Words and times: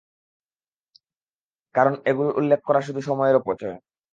কারণ 1.75 1.93
এগুলোর 2.05 2.37
উল্লেখ 2.39 2.59
করা 2.63 2.81
শুধু 2.81 3.01
সময়ের 3.01 3.39
অপচয়। 3.39 3.77